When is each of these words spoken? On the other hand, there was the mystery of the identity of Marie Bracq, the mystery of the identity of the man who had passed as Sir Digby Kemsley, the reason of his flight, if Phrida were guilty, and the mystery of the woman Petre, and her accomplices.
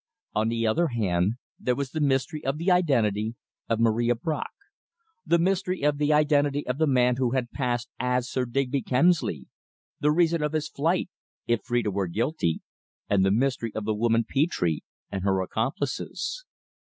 On 0.33 0.49
the 0.49 0.65
other 0.65 0.87
hand, 0.87 1.33
there 1.59 1.75
was 1.75 1.91
the 1.91 1.99
mystery 2.01 2.43
of 2.43 2.57
the 2.57 2.71
identity 2.71 3.35
of 3.69 3.79
Marie 3.79 4.07
Bracq, 4.09 4.49
the 5.27 5.37
mystery 5.37 5.83
of 5.83 5.99
the 5.99 6.11
identity 6.11 6.65
of 6.65 6.79
the 6.79 6.87
man 6.87 7.17
who 7.17 7.33
had 7.33 7.51
passed 7.51 7.87
as 7.99 8.27
Sir 8.27 8.45
Digby 8.45 8.81
Kemsley, 8.81 9.45
the 9.99 10.09
reason 10.09 10.41
of 10.41 10.53
his 10.53 10.67
flight, 10.67 11.09
if 11.45 11.61
Phrida 11.63 11.91
were 11.93 12.07
guilty, 12.07 12.61
and 13.11 13.23
the 13.23 13.29
mystery 13.29 13.71
of 13.75 13.85
the 13.85 13.93
woman 13.93 14.25
Petre, 14.27 14.79
and 15.11 15.21
her 15.23 15.39
accomplices. 15.39 16.45